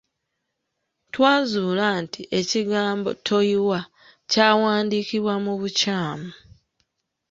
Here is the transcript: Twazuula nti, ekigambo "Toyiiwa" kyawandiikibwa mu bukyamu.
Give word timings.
Twazuula 1.13 1.87
nti, 2.03 2.21
ekigambo 2.39 3.09
"Toyiiwa" 3.25 3.79
kyawandiikibwa 4.31 5.33
mu 5.45 5.53
bukyamu. 5.59 6.29